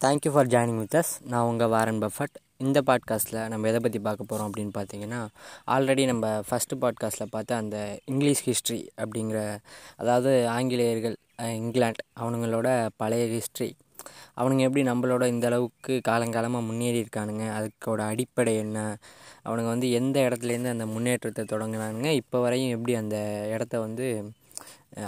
[0.00, 4.24] Thank you for joining with us நான் உங்கள் Warren Buffett இந்த பாட்காஸ்ட்டில் நம்ம எதை பற்றி பார்க்க
[4.24, 5.18] போகிறோம் அப்படின்னு பார்த்தீங்கன்னா
[5.66, 9.40] ஆல்ரெடி நம்ம ஃபஸ்ட்டு பாட்காஸ்ட்டில் பார்த்த அந்த இங்கிலீஷ் ஹிஸ்ட்ரி அப்படிங்கிற
[9.96, 13.76] அதாவது ஆங்கிலேயர்கள் இங்கிலாண்ட் இங்கிலாந்து அவனுங்களோட பழைய ஹிஸ்ட்ரி
[14.36, 18.78] அவனுங்க எப்படி நம்மளோட இந்த அளவுக்கு காலங்காலமாக முன்னேறி இருக்கானுங்க அதுக்கோட அடிப்படை என்ன
[19.44, 23.16] அவனுங்க வந்து எந்த இடத்துலேருந்து அந்த முன்னேற்றத்தை தொடங்கினானுங்க இப்போ வரையும் எப்படி அந்த
[23.50, 24.06] இடத்த வந்து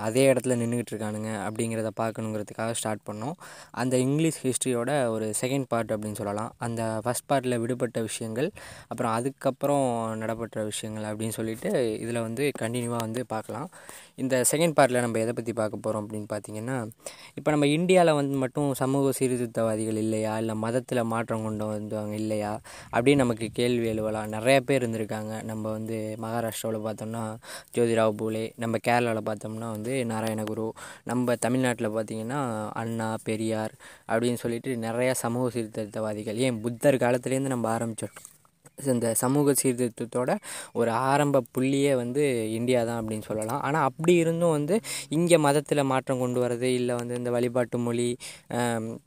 [0.00, 3.36] அதே இடத்துல நின்றுக்கிட்டு இருக்கானுங்க அப்படிங்கிறத பார்க்கணுங்கிறதுக்காக ஸ்டார்ட் பண்ணோம்.
[3.70, 6.52] அந்த இங்கிலீஷ் ஹிஸ்ட்ரியோட ஒரு செகண்ட் பார்ட் அப்படின்னு சொல்லலாம்.
[6.58, 8.50] அந்த ஃபஸ்ட் பார்ட்டில் விடுபட்ட விஷயங்கள்
[8.88, 13.70] அப்புறம் அதுக்கப்புறம் நடப்பட்ட விஷயங்கள் அப்படின்னு சொல்லிட்டு இதில் வந்து கண்டினியூவாக வந்து பார்க்கலாம்.
[14.16, 16.90] இந்த செகண்ட் பார்ட்டில் நம்ம எதை பற்றி பார்க்க போகிறோம் அப்படின்னு பார்த்தீங்கன்னா
[17.34, 20.38] இப்போ நம்ம இந்தியாவில் வந்து மட்டும் சமூக சீர்திருத்தவாதிகள் இல்லையா?
[20.38, 22.60] இல்லை மதத்தில் மாற்றம் கொண்டு வந்தவங்க இல்லையா?
[22.92, 24.28] அப்படின்னு நமக்கு கேள்வி எழுவலாம்.
[24.28, 25.42] நிறைய பேர் இருந்திருக்காங்க.
[25.42, 27.36] நம்ம வந்து மகாராஷ்டிராவில் பார்த்தோம்னா
[27.74, 30.70] ஜோதிராவ் பூலே நம்ம கேரளாவில் பார்த்தோம்னா வந்து நாராயணகுரு
[31.04, 33.74] நம்ம தமிழ்நாட்டில் பார்த்தீங்கன்னா அண்ணா பெரியார்
[34.08, 36.34] அப்படின்னு சொல்லிட்டு நிறையா சமூக சீர்திருத்தவாதிகள்.
[36.34, 38.30] ஏன் புத்தர் காலத்துலேருந்து நம்ம ஆரம்பிச்சிட்டோம்
[38.92, 40.30] இந்த சமூக சீர்திருத்தத்தோட
[40.80, 42.22] ஒரு ஆரம்ப புள்ளியே வந்து
[42.58, 43.60] இந்தியா தான் அப்படின்னு சொல்லலாம்.
[43.66, 44.76] ஆனால் அப்படி இருந்தும் வந்து
[45.16, 48.08] இங்கே மதத்தில் மாற்றம் கொண்டு வரது இல்லை வந்து இந்த வழிபாட்டு மொழி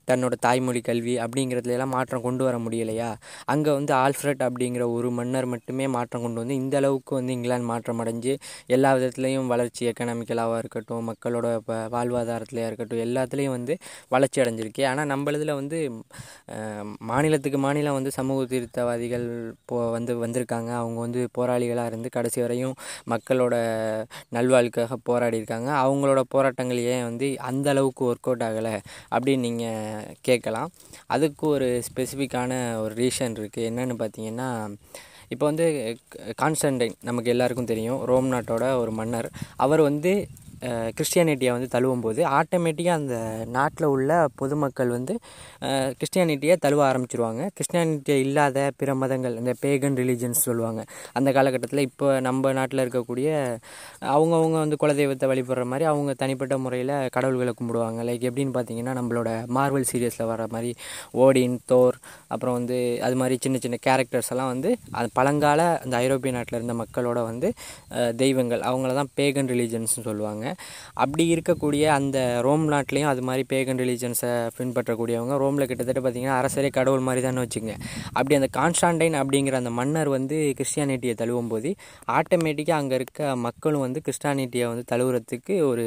[0.10, 3.10] தன்னோட தாய்மொழி கல்வி அப்படிங்கிறதுலாம் மாற்றம் கொண்டு வர முடியலையா?
[3.54, 8.02] அங்கே வந்து ஆல்ஃப்ரட் அப்படிங்கிற ஒரு மன்னர் மட்டுமே மாற்றம் கொண்டு வந்து இந்த அளவுக்கு வந்து இங்கிலாந்து மாற்றம்
[8.04, 8.36] அடைஞ்சு
[8.76, 13.74] எல்லா விதத்துலேயும் வளர்ச்சி எக்கனாமிக்கலாக இருக்கட்டும் மக்களோட இப்போ வாழ்வாதாரத்துலையாக இருக்கட்டும் எல்லாத்துலேயும் வந்து
[14.16, 14.84] வளர்ச்சி அடைஞ்சிருக்கு.
[14.92, 15.78] ஆனால் நம்மளதில் வந்து
[17.12, 19.28] மாநிலத்துக்கு மாநிலம் வந்து சமூக திருத்தவாதிகள்
[19.70, 20.72] போ வந்து வந்திருக்காங்க.
[20.82, 22.76] அவங்க வந்து போராளிகளாக இருந்து கடைசி வரையும்
[23.14, 23.56] மக்களோட
[24.38, 28.76] நல்வாழ்வுக்காக போராடி இருக்காங்க அவங்களோட போராட்டங்கள் ஏன் வந்து அந்த அளவுக்கு ஒர்க் அவுட் ஆகலை
[29.16, 30.72] அப்படின்னு நீங்கள் கேட்கலாம்.
[31.16, 32.54] அதுக்கு ஒரு ஸ்பெசிஃபிக்கான
[32.84, 34.50] ஒரு ரீசன் இருக்குது என்னன்னு பார்த்தீங்கன்னா
[35.34, 35.66] இப்போ வந்து
[36.42, 38.02] கான்ஸ்டன்டைன் நமக்கு எல்லாருக்கும் தெரியும்.
[38.10, 39.28] ரோம் நாட்டோட ஒரு மன்னர்.
[39.66, 40.12] அவர் வந்து
[40.98, 43.18] கிறிஸ்டியானிட்டியை வந்து தழுவும் போது ஆட்டோமேட்டிக்காக அந்த
[43.58, 45.14] நாட்டில் உள்ள பொதுமக்கள் வந்து
[46.00, 47.42] கிறிஸ்டியானிட்டியை தழுவ ஆரம்பிச்சிருவாங்க.
[47.56, 50.82] கிறிஸ்டியானிட்டியை இல்லாத பிற மதங்கள் இந்த பேகன் ரிலீஜன்ஸ் சொல்லுவாங்க.
[51.18, 53.30] அந்த காலகட்டத்தில் இப்போ நம்ம நாட்டில் இருக்கக்கூடிய
[54.16, 58.00] அவங்கவுங்க வந்து குலதெய்வத்தை வழிபடுற மாதிரி அவங்க தனிப்பட்ட முறையில் கடவுள்களை கும்பிடுவாங்க.
[58.10, 60.72] லைக் எப்படின்னு பார்த்தீங்கன்னா நம்மளோட மார்வல் சீரியஸில் வர மாதிரி
[61.26, 61.98] ஓடின் தோர்
[62.34, 66.76] அப்புறம் வந்து அது மாதிரி சின்ன சின்ன கேரக்டர்ஸ் எல்லாம் வந்து அது பழங்கால அந்த ஐரோப்பிய நாட்டில் இருந்த
[66.84, 67.48] மக்களோட வந்து
[68.24, 68.62] தெய்வங்கள்.
[68.70, 70.55] அவங்கள தான் பேகன் ரிலீஜன்ஸ்னு சொல்லுவாங்க.
[71.04, 72.18] அப்படி இருக்கக்கூடிய அந்த
[72.48, 77.74] ரோம் நாட்டிலையும் அது மாதிரி பேகன் ரிலீஜன்ஸை பின்பற்றக்கூடியவங்க ரோமில் கிட்டத்தட்ட பார்த்தீங்கன்னா அரசரே கடவுள் மாதிரி தானே வச்சுங்க
[78.18, 81.72] அப்படி அந்த கான்ஸ்டான்டைன் அப்படிங்கிற அந்த மன்னர் வந்து கிறிஸ்டியானிட்டியை தழுவும் போது
[82.18, 85.86] ஆட்டோமேட்டிக்காக அங்கே இருக்க மக்களும் வந்து கிறிஸ்டானிட்டியை வந்து தழுவுறதுக்கு ஒரு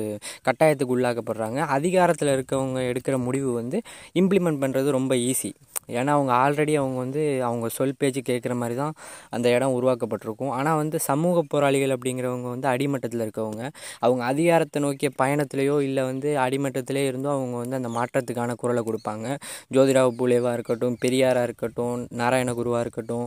[0.49, 1.59] கட்டாயத்துக்கு உள்ளாக்கப்படுறாங்க.
[1.77, 3.81] அதிகாரத்தில் இருக்கவங்க எடுக்கிற முடிவு வந்து
[4.23, 5.51] இம்ப்ளிமெண்ட் பண்ணுறது ரொம்ப ஈஸி
[5.99, 8.95] ஏன்னா அவங்க ஆல்ரெடி அவங்க வந்து அவங்க சொல் பேச்சு கேட்குற மாதிரி தான்
[9.37, 10.51] அந்த இடம் உருவாக்கப்பட்டிருக்கும்.
[10.57, 13.63] ஆனால் வந்து சமூக போராளிகள் அப்படிங்கிறவங்க வந்து அடிமட்டத்தில் இருக்கவங்க
[14.07, 19.27] அவங்க அதிக அதிகாரத்தை நோக்கிய பயணத்திலேயோ இல்லை வந்து அடிமட்டத்திலே இருந்தோ அவங்க வந்து அந்த மாற்றத்துக்கான குரலை கொடுப்பாங்க.
[19.75, 23.27] ஜோதிராவ் பூலேவாக இருக்கட்டும் பெரியாராக இருக்கட்டும் நாராயணகுருவாக இருக்கட்டும்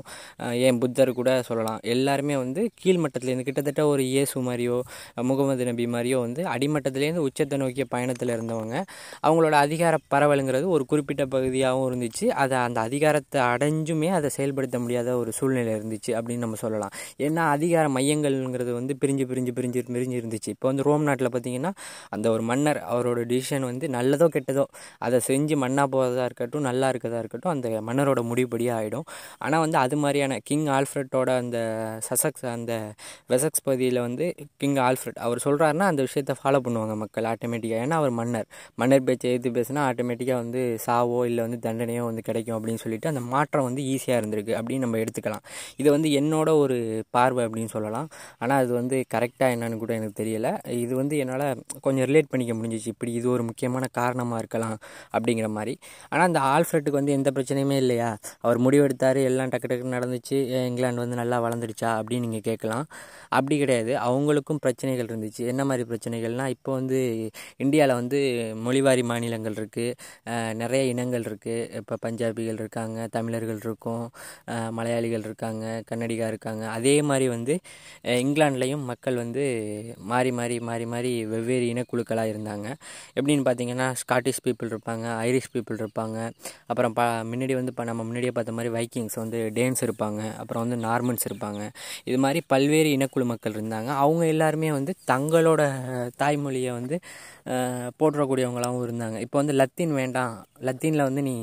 [0.68, 1.80] ஏன் புத்தர் கூட சொல்லலாம்.
[1.94, 4.78] எல்லாருமே வந்து கீழ்மட்டத்துலேருந்து கிட்டத்தட்ட ஒரு இயேசு மாதிரியோ
[5.32, 8.76] முகமது நபி மாதிரியோ வந்து அடிமட்டத்திலேருந்து உச்சத்தை நோக்கிய பயணத்தில் இருந்தவங்க.
[9.28, 12.28] அவங்களோட அதிகார பரவலுங்கிறது ஒரு குறிப்பிட்ட பகுதியாகவும் இருந்துச்சு.
[12.44, 16.96] அதை அந்த அதிகாரத்தை அடைஞ்சுமே அதை செயல்படுத்த முடியாத ஒரு சூழ்நிலை இருந்துச்சு அப்படின்னு நம்ம சொல்லலாம்.
[17.28, 20.50] ஏன்னா அதிகார மையங்கள்ங்கிறது வந்து பிரிஞ்சு பிரிஞ்சு பிரிஞ்சு பிரிஞ்சு இருந்துச்சு.
[20.56, 21.72] இப்போ வந்து ரோம் நாட்டில் பார்த்தீங்கன்னா
[22.16, 24.66] அந்த ஒரு மன்னர் அவரோட டிசிஷன் வந்து நல்லதோ கெட்டதோ
[25.08, 29.06] அதை செஞ்சு மண்ணாக போகிறதா இருக்கட்டும் நல்லா இருக்கதா இருக்கட்டும் அந்த மன்னரோட முடிப்படியே ஆகிடும்
[29.46, 31.58] ஆனால் வந்து அது மாதிரியான கிங் ஆல்ஃப்ரெட்டோட அந்த
[32.10, 32.74] சசக்ஸ் அந்த
[33.32, 34.26] வெசக்ஸ் பகுதியில் வந்து
[34.62, 38.48] கிங் ஆல்ஃப்ரெட் அவர் சொல்கிறாருன்னா அந்த விஷயத்தை ஃபாலோ பண்ணுவாங்க மக்கள் ஆட்டோமேட்டிக்காக ஏன்னா அவர் மன்னர்.
[38.82, 43.24] மன்னர் பேச்சை எதிர்த்து பேசுனா ஆட்டோமேட்டிக்காக வந்து சாவோ இல்லை வந்து தண்டனையோ வந்து கிடைக்கும் அப்படின்னு சொல்லிட்டு அந்த
[43.34, 45.44] மாற்றம் வந்து ஈஸியாக இருந்திருக்கு அப்படின்னு நம்ம எடுத்துக்கலாம்.
[45.82, 46.78] இது வந்து என்னோட ஒரு
[47.18, 48.08] பார்வை அப்படின்னு சொல்லலாம்.
[48.42, 50.52] ஆனால் அது வந்து கரெக்டாக என்னன்னு கூட எனக்கு தெரியலை.
[50.84, 51.46] இது வந்து என்னால்
[51.86, 52.90] கொஞ்சம் ரிலேட் பண்ணிக்க முடிஞ்சிச்சு.
[52.96, 54.78] இப்படி இது ஒரு முக்கியமான காரணமாக இருக்கலாம்
[55.16, 55.74] அப்படிங்கிற மாதிரி.
[56.12, 58.10] ஆனால் அந்த ஆல்ஃப்ரெட்டுக்கு வந்து எந்த பிரச்சனையுமே இல்லையா?
[58.46, 60.38] அவர் முடிவெடுத்தார் எல்லாம் டக்கு டக்குன்னு நடந்துச்சு.
[60.70, 61.92] இங்கிலாந்து வந்து நல்லா வளர்ந்துடுச்சா?
[62.02, 62.86] அப்படின்னு நீங்கள் கேட்கலாம்.
[63.38, 63.92] அப்படி கிடையாது.
[64.08, 65.44] அவங்களுக்கும் பிரச்சனைகள் இருந்துச்சு.
[65.54, 67.00] என்ன மாதிரி பிரச்சனைகள்னால் இப்போ வந்து
[67.66, 68.20] இந்தியாவில் வந்து
[68.66, 69.96] மொழிவாரி மாநிலங்கள் இருக்குது
[70.62, 74.06] நிறைய இனங்கள் இருக்குது இப்போ பஞ்சாபிகள் இருக்காங்க தமிழர்கள் இருக்கும்
[74.78, 76.64] மலையாளிகள் இருக்காங்க கன்னடிகா இருக்காங்க.
[76.78, 77.54] அதே மாதிரி வந்து
[78.24, 79.44] இங்கிலாண்ட்லேயும் மக்கள் வந்து
[80.12, 82.68] மாறி மாறி மாறி மாதிரி வெவ்வேறு இனக்குழுக்களாக இருந்தாங்க.
[83.18, 86.18] எப்படின்னு பார்த்தீங்கன்னா ஸ்காட்டிஷ் பீப்புள் இருப்பாங்க ஐரிஷ் பீப்புள் இருப்பாங்க.
[86.72, 90.22] அப்புறம் ப முன்னாடி வந்து இப்போ நம்ம முன்னாடியே பார்த்த மாதிரி வைக்கிங்ஸ் வந்து டேன்ஸ் இருப்பாங்க.
[90.42, 91.62] அப்புறம் வந்து நார்மன்ஸ் இருப்பாங்க.
[92.10, 93.90] இது மாதிரி பல்வேறு இனக்குழு மக்கள் இருந்தாங்க.
[94.04, 95.62] அவங்க எல்லாருமே வந்து தங்களோட
[96.24, 96.96] தாய்மொழியை வந்து
[98.00, 99.18] போற்றக்கூடியவங்களாகவும் இருந்தாங்க.
[99.26, 100.34] இப்போ வந்து லத்தீன் வேண்டாம்.
[100.68, 101.34] லத்தீனில் வந்து நீ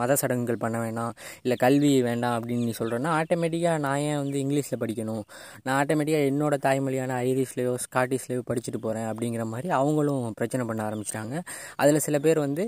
[0.00, 1.12] மத சடங்குகள் பண்ண வேண்டாம்
[1.44, 5.22] இல்லை கல்வி வேண்டாம் அப்படின்னு நீ சொல்கிறேன்னா ஆட்டோமேட்டிக்காக நான் ஏன் வந்து இங்கிலீஷில் படிக்கணும்?
[5.64, 11.34] நான் ஆட்டோமேட்டிக்காக என்னோடய தாய்மொழியான ஐரிஷ்லேயோ ஸ்காட்டிஷ்லேயோ படிச்சுட்டு போகிறேன் அப்படிங்கிற மாதிரி அவங்களும் பிரச்சனை பண்ண ஆரம்பிச்சிட்டாங்க.
[11.82, 12.64] அதில் சில பேர் வந்து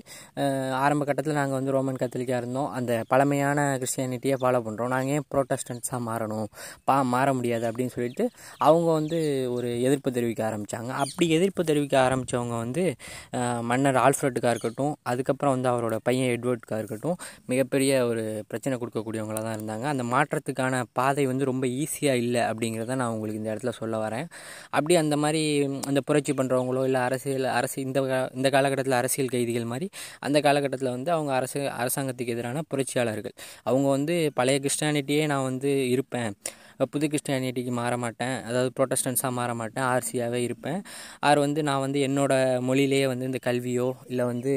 [0.85, 2.71] ஆரம்ப கட்டத்தில் நாங்கள் வந்து ரோமன் கத்தலிக்காக இருந்தோம்.
[2.79, 6.49] அந்த பழமையான கிறிஸ்டியானிட்டியை ஃபாலோ பண்ணுறோம் நாங்கள் ஏன் ப்ரோட்டஸ்டன்ஸாக மாறணும்?
[6.89, 8.25] பா மாற முடியாது அப்படின்னு சொல்லிட்டு
[8.69, 9.19] அவங்க வந்து
[9.57, 12.85] ஒரு எதிர்ப்பு தெரிவிக்க ஆரம்பித்தாங்க அப்படி எதிர்ப்பு தெரிவிக்க ஆரம்பித்தவங்க வந்து வந்து
[13.71, 17.17] மன்னர் ஆல்ஃப்ரட்டுக்காக இருக்கட்டும் அதுக்கப்புறம் வந்து அவரோட பையன் எட்வர்ட்காக இருக்கட்டும்
[17.51, 19.85] மிகப்பெரிய ஒரு பிரச்சனை கொடுக்கக்கூடியவங்களாக தான் இருந்தாங்க.
[19.95, 24.27] அந்த மாற்றத்துக்கான பாதை வந்து ரொம்ப ஈஸியாக இல்லை அப்படிங்கிறத நான் உங்களுக்கு இந்த இடத்துல சொல்ல வரேன்.
[24.77, 25.43] அப்படி அந்த மாதிரி
[25.91, 27.99] அந்த புரட்சி பண்ணுறவங்களோ இல்லை அரசியல் அரசு இந்த
[28.39, 29.89] இந்த காலகட்டத்தில் அரசியல் கைதிகள் மாதிரி
[30.29, 33.37] அந்த காலகட்டத்தில் வந்து அவங்க அரசு அரசாங்கத்துக்கு எதிரான புரட்சியாளர்கள்.
[33.69, 36.33] அவங்க வந்து பழைய கிறிஸ்டானிட்டியே நான் வந்து இருப்பேன்.
[36.93, 38.35] புது கிறிஸ்டியானிட்டிக்கு மாற மாட்டேன்.
[38.49, 39.85] அதாவது ப்ரொட்டஸ்டன்ஸாக மாற மாட்டேன்.
[39.93, 40.79] ஆர்சியாகவே இருப்பேன்.
[41.29, 44.53] ஆர் வந்து நான் வந்து என்னோடய மொழியிலேயே வந்து இந்த கல்வியோ இல்லை வந்து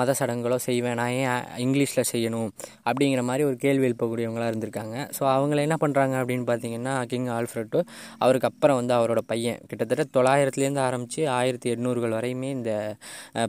[0.00, 0.96] மத சடங்குகளோ செய்வேன்.
[1.00, 2.50] நான் ஏன் இங்கிலீஷில் செய்யணும்
[2.88, 4.96] அப்படிங்கிற மாதிரி ஒரு கேள்வி எழுப்பக்கூடியவங்களாக இருந்திருக்காங்க.
[5.18, 7.82] ஸோ அவங்கள என்ன பண்ணுறாங்க அப்படின்னு பார்த்தீங்கன்னா கிங் ஆல்ஃப்ரெட்டோ
[8.24, 9.60] அவருக்கு அப்புறம் வந்து அவரோட பையன்.
[9.70, 12.70] கிட்டத்தட்ட தொள்ளாயிரத்துலேருந்து ஆரம்பித்து ஆயிரத்தி எண்ணூறுகள் வரையுமே இந்த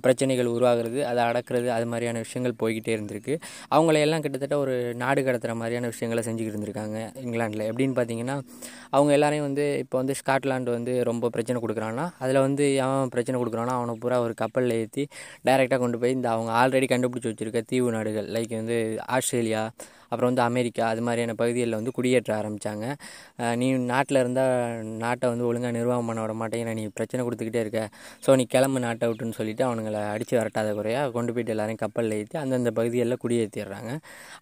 [0.06, 3.36] பிரச்சனைகள் உருவாகிறது அதை அடக்கிறது அது மாதிரியான விஷயங்கள் போய்கிட்டே இருந்திருக்கு.
[3.75, 8.36] அவங்களையெல்லாம் கிட்டத்தட்ட ஒரு நாடு கடத்துகிற மாதிரியான விஷயங்களை செஞ்சுக்கிட்டு இருந்திருக்காங்க இங்கிலாண்டில் எப்படின்னு பார்த்தீங்கன்னா
[8.90, 13.75] அவங்க எல்லாரையும் வந்து இப்போ வந்து ஸ்காட்லாண்டு வந்து ரொம்ப பிரச்சனை கொடுக்குறான்னா அதில் வந்து அவன் பிரச்சனை கொடுக்குறான்னா
[13.75, 15.06] அவனை பூரா ஒரு கப்பலில் ஏற்றி
[15.46, 18.78] டைரெக்டாக கொண்டு போய் இந்த அவங்க ஆல்ரெடி கண்டுபிடிச்சி வச்சுருக்க தீவு நாடுகள் லைக் வந்து
[19.10, 19.64] ஆஸ்திரேலியா
[20.13, 22.86] அப்புறம் வந்து அமெரிக்கா அது மாதிரியான பகுதிகளில் வந்து குடியேற்ற ஆரம்பித்தாங்க
[23.62, 24.54] நீ நாட்டில் இருந்தால்
[25.04, 27.81] நாட்டை வந்து ஒழுங்காக நிர்வாகம் பண்ண விட மாட்டேங்கிற நீ பிரச்சனை கொடுத்துக்கிட்டே இருக்க.
[28.25, 32.38] ஸோ நீ கிளம்பு நாட்டை விட்டுன்னு சொல்லிவிட்டு அவனுங்களை அடித்து வரட்டாத குறையாக கொண்டு போயிட்டு எல்லாரையும் கப்பலில் ஏற்றி
[32.44, 33.92] அந்தந்த பகுதிகளில் குடியேற்றிடுறாங்க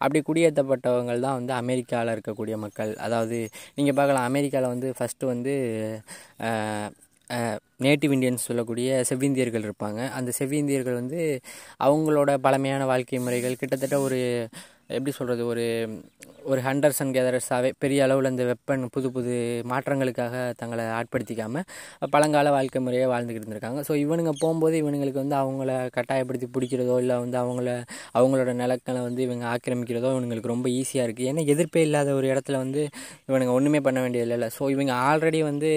[0.03, 2.91] அப்படி குடியேற்றப்பட்டவங்க தான் வந்து அமெரிக்காவில் இருக்கக்கூடிய மக்கள்.
[3.07, 3.37] அதாவது
[3.77, 5.55] நீங்கள் பார்க்கலாம் அமெரிக்காவில் வந்து ஃபஸ்ட்டு வந்து
[7.85, 9.99] நேட்டிவ் இண்டியன்ஸ் சொல்லக்கூடிய செவ்விந்தியர்கள் இருப்பாங்க.
[10.17, 11.19] அந்த செவ்விந்தியர்கள் வந்து
[11.85, 14.19] அவங்களோட பழமையான வாழ்க்கை முறைகள் கிட்டத்தட்ட ஒரு
[14.97, 15.65] எப்படி சொல்கிறது ஒரு
[16.51, 19.33] ஒரு ஹண்டர்ஸ் அண்ட் கேதரர்ஸாகவே பெரிய அளவில் இந்த வெப்பன் புது புது
[19.71, 21.65] மாற்றங்களுக்காக தங்களை ஆட்படுத்திக்காமல்
[22.13, 23.81] பழங்கால வாழ்க்கை முறையாக வாழ்ந்துக்கிட்டு இருந்திருக்காங்க.
[23.87, 27.69] ஸோ இவனுங்க போகும்போது இவனுங்களுக்கு வந்து அவங்கள கட்டாயப்படுத்தி பிடிக்கிறதோ இல்லை வந்து அவங்கள
[28.19, 32.83] அவங்களோட நிலக்களை வந்து இவங்க ஆக்கிரமிக்கிறதோ இவங்களுக்கு ரொம்ப ஈஸியாக இருக்குது ஏன்னா எதிர்ப்பே இல்லாத ஒரு இடத்துல வந்து
[33.29, 34.49] இவனுங்க ஒன்றுமே பண்ண வேண்டியது இல்லை.
[34.57, 35.69] ஸோ இவங்க ஆல்ரெடி வந்து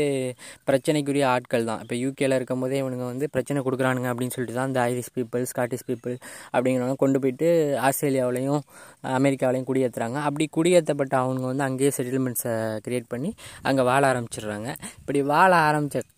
[0.70, 1.82] பிரச்சனைக்குரிய ஆட்கள் தான்.
[1.86, 5.86] இப்போ யூகேல இருக்கும் போதே இவனுங்க வந்து பிரச்சனை கொடுக்குறானுங்க அப்படின்னு சொல்லிட்டு தான் இந்த ஐரிஷ் பீப்புள் ஸ்காட்டிஷ்
[5.90, 6.16] பீப்புள்
[6.54, 7.50] அப்படிங்கிறவங்க கொண்டு போயிட்டு
[7.88, 8.62] ஆஸ்திரேலியாவிலையும்
[9.04, 12.54] அமெரிக்காவிலையும் குடியேற்றுறாங்க அப்படி குடியேற்றப்பட்ட அவங்க வந்து அங்கேயே செட்டில்மெண்ட்ஸை
[12.86, 14.74] க்ரியேட் பண்ணி அங்கே வாழ ஆரம்பிச்சிடுறாங்க.
[14.98, 16.12] இப்படி வாழ ஆரம்பித்த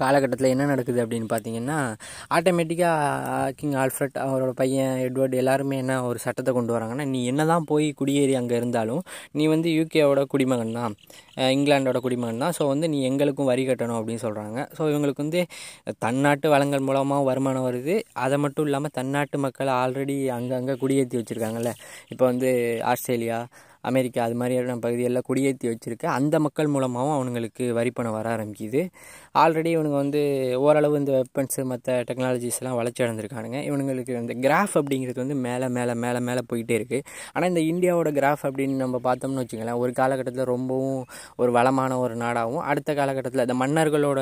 [0.00, 1.78] காலகட்டத்தில் என்ன நடக்குது அப்படின்னு பார்த்தீங்கன்னா
[2.36, 7.66] ஆட்டோமேட்டிக்காக கிங் ஆல்ஃப்ரட் அவரோட பையன் எட்வர்ட் எல்லாருமே என்ன ஒரு சட்டத்தை கொண்டு வராங்கன்னா நீ என்ன தான்
[7.70, 9.02] போய் குடியேறி அங்கே இருந்தாலும்
[9.38, 10.94] நீ வந்து யூகேவோட குடிமகன் தான்
[11.54, 12.54] இங்கிலாண்டோட குடிமகன் தான்.
[12.58, 15.42] ஸோ வந்து நீ எங்களுக்கும் வரி கட்டணும் அப்படின்னு சொல்கிறாங்க ஸோ இவங்களுக்கு வந்து
[16.04, 17.94] தன்னாட்டு வளங்கள் மூலமாக வருமானம் வருது.
[18.24, 21.72] அதை மட்டும் இல்லாமல் தன்னாட்டு மக்களை ஆல்ரெடி அங்கங்கே குடியேற்றி வச்சுருக்காங்கல்ல.
[22.14, 22.50] இப்போ வந்து
[22.92, 23.40] ஆஸ்திரேலியா
[23.90, 26.06] அமெரிக்கா அது மாதிரியான பகுதியெல்லாம் குடியேற்றி வச்சுருக்கு.
[26.18, 28.82] அந்த மக்கள் மூலமாகவும் அவனுங்களுக்கு வரிப்பணம் வர ஆரம்பிக்குது.
[29.42, 30.22] ஆல்ரெடி இவனுங்க வந்து
[30.66, 33.58] ஓரளவு இந்த வெப்பன்ஸு மற்ற டெக்னாலஜிஸ்லாம் வளர்ச்சி அடைஞ்சிருக்கானுங்க.
[33.70, 38.44] இவனுங்களுக்கு இந்த கிராஃப் அப்படிங்கிறது வந்து மேலே மேலே மேலே மேலே போயிட்டே இருக்குது ஆனால் இந்த இந்தியாவோட கிராஃப்
[38.48, 41.02] அப்படின்னு நம்ம பார்த்தோம்னு வச்சுக்கலாம் ஒரு காலகட்டத்தில் ரொம்பவும்
[41.42, 44.20] ஒரு வளமான ஒரு நாடாகவும் அடுத்த காலகட்டத்தில் அந்த மன்னர்களோட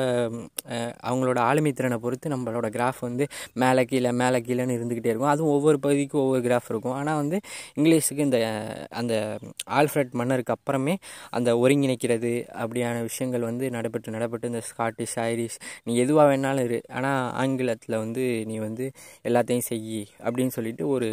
[1.09, 3.25] அவங்களோட ஆளுமை திறனை பொறுத்து நம்மளோட கிராஃப் வந்து
[3.61, 5.31] மேலே கீழே மேலே கீழேன்னு இருந்துக்கிட்டே இருக்கும்.
[5.33, 6.95] அதுவும் ஒவ்வொரு பகுதிக்கும் ஒவ்வொரு கிராஃப் இருக்கும்.
[6.99, 7.37] ஆனால் வந்து
[7.77, 8.39] இங்கிலீஷுக்கு இந்த
[9.01, 9.13] அந்த
[9.79, 10.95] ஆல்ஃப்ரட் மன்னருக்கு அப்புறமே
[11.29, 12.33] அந்த ஒருங்கிணைக்கிறது
[12.63, 16.81] அப்படியான விஷயங்கள் வந்து நடைபெற்று நடைபெற்று இந்த ஸ்காட்டிஷ் ஐரிஷ் நீ எதுவாக வேணாலும் இரு.
[16.89, 18.87] ஆனால் ஆங்கிலத்தில் வந்து நீ வந்து
[19.23, 21.09] எல்லாத்தையும் செய் அப்படின்னு சொல்லிட்டு ஒரு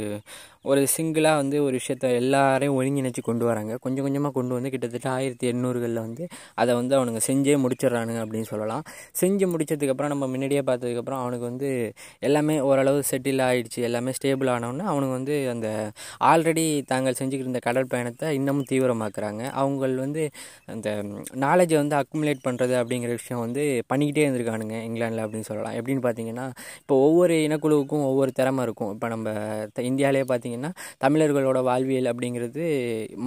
[0.63, 3.73] ஒரு சிங்கிளாக வந்து ஒரு விஷயத்த எல்லாரையும் ஒருங்கிணைச்சு கொண்டு வராங்க.
[3.77, 8.85] கொஞ்சம் கொஞ்சமாக கொண்டு வந்து கிட்டத்தட்ட ஆயிரத்தி எண்ணூறுகளில் வந்து அதை வந்து அவனுங்க செஞ்சே முடிச்சிடுறானுங்க அப்படின்னு சொல்லலாம்.
[9.21, 11.71] செஞ்சு முடிச்சதுக்கப்புறம் நம்ம முன்னாடியே பார்த்ததுக்கப்புறம் அவனுக்கு வந்து
[12.21, 15.69] எல்லாமே ஓரளவு செட்டில் ஆகிடுச்சு எல்லாமே ஸ்டேபிள் ஆனவுடனே அவனுக்கு வந்து அந்த
[16.31, 19.43] ஆல்ரெடி தாங்கள் செஞ்சுக்கிட்டு இருந்த கடல் பயணத்தை இன்னமும் தீவிரமாக்குறாங்க.
[19.63, 20.23] அவங்கள் வந்து
[20.75, 20.89] அந்த
[21.45, 25.77] நாலேஜை வந்து அக்குமுலேட் பண்ணுறது அப்படிங்கிற விஷயம் வந்து பண்ணிக்கிட்டே இருந்திருக்கானுங்க இங்கிலாண்டில் அப்படின்னு சொல்லலாம்.
[25.81, 26.47] எப்படின்னு பார்த்தீங்கன்னா
[26.83, 28.93] இப்போ ஒவ்வொரு இனக்குழுவுக்கும் ஒவ்வொரு திறமை இருக்கும்.
[28.97, 29.29] இப்போ நம்ம
[29.91, 30.73] இந்தியாவிலே பார்த்தீங்கன்னா
[31.07, 32.65] தமிழர்களோட வாழ்வியல் அப்படிங்கிறது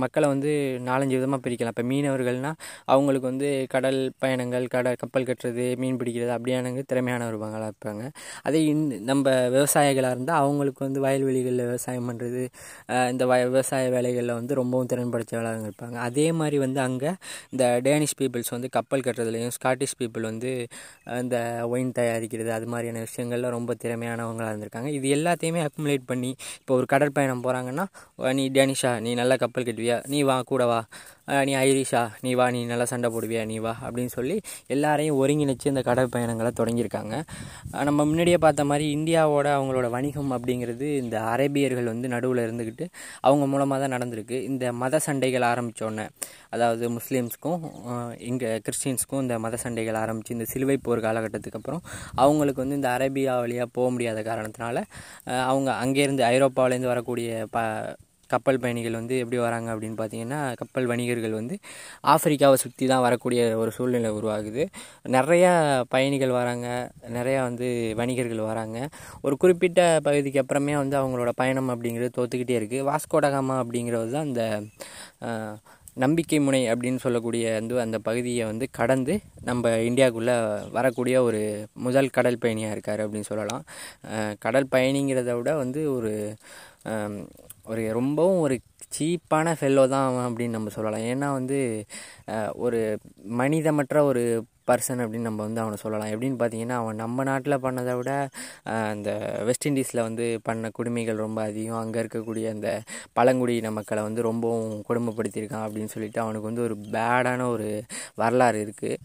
[0.03, 0.51] மக்களை வந்து
[0.89, 1.75] நாலஞ்சு விதமாக பிரிக்கலாம்.
[1.75, 2.57] இப்போ மீனவர்கள்னால்
[2.93, 8.03] அவங்களுக்கு வந்து கடல் பயணங்கள் கடல் கப்பல் கட்டுறது மீன் பிடிக்கிறது அப்படியானங்க திறமையானவர்களாக இருப்பாங்க.
[8.47, 12.41] அதே இந்த நம்ம விவசாயிகளாக இருந்தால் அவங்களுக்கு வந்து வயல்வெளிகளில் விவசாயம் பண்ணுறது
[13.13, 15.97] இந்த வ விவசாய வேலைகளில் வந்து ரொம்பவும் திறன் படைத்தவர்களாக இருப்பாங்க.
[16.07, 17.11] அதே மாதிரி வந்து அங்கே
[17.53, 20.51] இந்த டேனிஷ் பீப்புள்ஸ் வந்து கப்பல் கட்டுறதுலையும் ஸ்காட்டிஷ் பீப்புள் வந்து
[21.21, 21.37] இந்த
[21.73, 24.91] ஒயின் தயாரிக்கிறது அது மாதிரியான விஷயங்கள்ல ரொம்ப திறமையானவங்களாக இருந்திருக்காங்க.
[24.99, 26.31] இது எல்லாத்தையுமே அக்குமுலேட் பண்ணி
[26.61, 27.87] இப்போ ஒரு கடற்பயணம் போகிறாங்கன்னா
[28.39, 29.97] நீ டேனிஷா நீ நல்லா கப்பல் கட்டுவியா?
[30.13, 30.79] நீ வா கூட வா.
[31.47, 33.41] நீ ஐரிஷா நீ வா நீ நல்லா சண்டை போடுவியா?
[33.51, 34.35] நீ வா அப்படின்னு சொல்லி
[34.73, 37.15] எல்லாரையும் ஒருங்கிணைச்சு இந்த கடற்பயணங்களை தொடங்கியிருக்காங்க.
[37.87, 42.87] நம்ம முன்னாடியே பார்த்த மாதிரி இந்தியாவோட அவங்களோட வணிகம் அப்படிங்கிறது இந்த அரேபியர்கள் வந்து நடுவில் இருந்துக்கிட்டு
[43.27, 44.37] அவங்க மூலமாக தான் நடந்திருக்கு.
[44.51, 46.05] இந்த மத சண்டைகள் ஆரம்பித்தோடனே
[46.49, 47.61] அதாவது முஸ்லீம்ஸ்க்கும்
[48.23, 51.83] இங்கே கிறிஸ்டின்ஸ்க்கும் இந்த மத சண்டைகள் ஆரம்பித்து இந்த சிலுவை போர் காலகட்டத்துக்கு அப்புறம்
[52.17, 54.79] அவங்களுக்கு வந்து இந்த அரேபியா வழியாக போக முடியாத காரணத்தினால
[55.45, 57.59] அவங்க அங்கேருந்து ஐரோப்பாவிலேருந்து வரக்கூடிய ப
[58.33, 61.55] கப்பல் பயணிகள் வந்து எப்படி வராங்க அப்படின்னு பார்த்தீங்கன்னா கப்பல் வணிகர்கள் வந்து
[62.13, 64.63] ஆப்பிரிக்காவை சுற்றி தான் வரக்கூடிய ஒரு சூழ்நிலை உருவாகுது.
[65.17, 65.51] நிறையா
[65.95, 66.67] பயணிகள் வராங்க
[67.17, 67.67] நிறையா வந்து
[68.01, 68.77] வணிகர்கள் வராங்க.
[69.25, 74.43] ஒரு குறிப்பிட்ட பகுதிக்கு அப்புறமே வந்து அவங்களோட பயணம் அப்படிங்கிறது தோத்துக்கிட்டே இருக்குது வாஸ்கோடகாமா அப்படிங்கிறது தான் அந்த
[76.03, 79.13] நம்பிக்கை முனை அப்படின்னு சொல்லக்கூடிய வந்து அந்த பகுதியை வந்து கடந்து
[79.49, 80.35] நம்ம இந்தியாவுக்குள்ளே
[80.77, 81.41] வரக்கூடிய ஒரு
[81.85, 83.63] முதல் கடல் பயணியாக இருக்கார் அப்படின்னு சொல்லலாம்.
[84.45, 86.13] கடல் பயணிங்கிறத விட வந்து ஒரு
[87.63, 88.55] ஒரு ரொம்பவும் ஒரு
[88.99, 91.05] சீப்பான ஃபெல்லோ தான் அவன் அப்படின்னு நம்ம சொல்லலாம்.
[91.13, 91.85] ஏன்னா வந்து
[92.53, 94.23] ஒரு மனிதமற்ற ஒரு
[94.71, 96.11] பர்சன் அப்படின்னு நம்ம வந்து அவனை சொல்லலாம்.
[96.15, 98.11] எப்படின்னு பார்த்தீங்கன்னா அவன் நம்ம நாட்டில் பண்ணதை விட
[98.93, 99.09] அந்த
[99.47, 101.81] வெஸ்ட் இண்டீஸில் வந்து பண்ண கொடுமைகள் ரொம்ப அதிகம்.
[101.83, 102.69] அங்கே இருக்கக்கூடிய அந்த
[103.17, 107.67] பழங்குடியின மக்களை வந்து ரொம்பவும் கொடுமைப்படுத்தியிருக்கான் அப்படின்னு சொல்லிட்டு அவனுக்கு வந்து ஒரு பேடான ஒரு
[108.21, 108.97] வரலாறு இருக்குது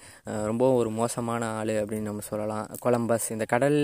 [0.50, 2.66] ரொம்பவும் ஒரு மோசமான ஆள் அப்படின்னு நம்ம சொல்லலாம்.
[2.84, 3.78] கொலம்பஸ் இந்த கடல்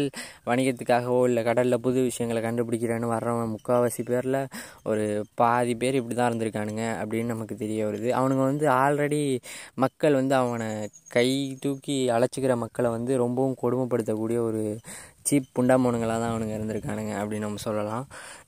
[0.50, 4.40] வணிகத்துக்காகவோ இல்லை கடலில் புது விஷயங்களை கண்டுபிடிக்கிறேன்னு வர்றவன் முக்கால்வாசி பேரில்
[4.90, 5.04] ஒரு
[5.40, 8.08] பாதி பேர் இப்படி தான் இருந்திருக்கானுங்க அப்படின்னு நமக்கு தெரிய வருது.
[8.20, 9.22] அவனுங்க வந்து ஆல்ரெடி
[9.84, 10.68] மக்கள் வந்து அவனை
[11.16, 11.28] கை
[11.72, 14.62] தூக்கி அழைச்சிக்கிற மக்களை வந்து ரொம்பவும் கொடுமைப்படுத்தக்கூடிய ஒரு
[15.28, 18.04] சீப் புண்டாமோனுங்களாக தான் அவனுங்க இருந்திருக்கானுங்க அப்படின்னு நம்ம சொல்லலாம்.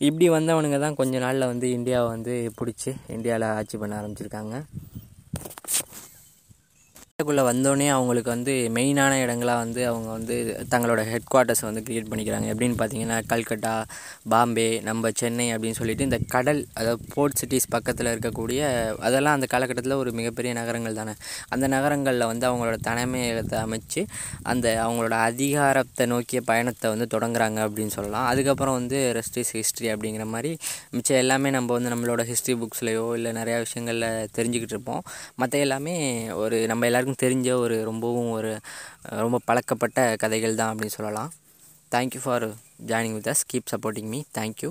[0.06, 4.56] இப்படி வந்தவனுங்க தான் கொஞ்ச நாளில் வந்து இந்தியாவை வந்து பிடிச்சி இந்தியாவில் ஆட்சி பண்ண ஆரம்பிச்சிருக்காங்க.
[7.14, 10.36] இந்தியாக்குள்ளே வந்தோடனே அவங்களுக்கு வந்து மெயினான இடங்களாக வந்து அவங்க வந்து
[10.72, 12.46] தங்களோட ஹெட் குவார்ட்டர்ஸ் வந்து க்ரியேட் பண்ணிக்கிறாங்க.
[12.52, 13.74] எப்படின்னு பார்த்தீங்கன்னா கல்கட்டா
[14.32, 18.62] பாம்பே நம்ம சென்னை அப்படின்னு சொல்லிட்டு இந்த கடல் அதாவது போர்ட் சிட்டிஸ் பக்கத்தில் இருக்கக்கூடிய
[19.08, 21.14] அதெல்லாம் அந்த காலகட்டத்தில் ஒரு மிகப்பெரிய நகரங்கள் தானே.
[21.56, 24.02] அந்த நகரங்களில் வந்து அவங்களோட தலைமையகத்தை அமைச்சு
[24.54, 28.26] அந்த அவங்களோட அதிகாரத்தை நோக்கிய பயணத்தை வந்து தொடங்குறாங்க அப்படின்னு சொல்லலாம்.
[28.32, 30.52] அதுக்கப்புறம் வந்து ரெஸ்ட் இஸ் ஹிஸ்ட்ரி அப்படிங்கிற மாதிரி
[30.96, 35.02] மிச்சம் எல்லாமே நம்ம வந்து நம்மளோட ஹிஸ்ட்ரி புக்ஸ்லையோ இல்லை நிறையா விஷயங்களில் தெரிஞ்சுக்கிட்டு இருப்போம்.
[35.42, 35.96] மற்ற எல்லாமே
[36.42, 38.50] ஒரு நம்ம எல்லோரும் எல்லாருக்கும் தெரிஞ்ச ஒரு ரொம்பவும் ஒரு
[39.24, 41.30] ரொம்ப பழக்கப்பட்ட கதைகள் தான் அப்படின்னு சொல்லலாம்.
[41.94, 42.46] Thank you for
[42.90, 44.70] joining with us keep supporting me thank you